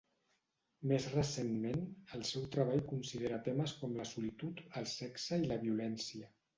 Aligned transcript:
Més 0.91 1.05
recentment, 1.11 1.83
el 2.19 2.25
seu 2.31 2.49
treball 2.57 2.83
considera 2.89 3.41
temes 3.51 3.77
com 3.85 3.97
la 4.03 4.09
solitud, 4.17 4.69
el 4.83 4.93
sexe 4.99 5.45
i 5.47 5.49
la 5.55 5.65
violència. 5.71 6.37